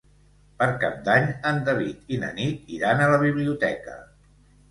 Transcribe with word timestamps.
Per 0.61 0.67
Cap 0.83 0.95
d'Any 1.09 1.27
en 1.49 1.59
David 1.67 2.09
i 2.17 2.19
na 2.23 2.31
Nit 2.39 2.73
iran 2.79 3.03
a 3.03 3.11
la 3.13 3.19
biblioteca. 3.27 3.99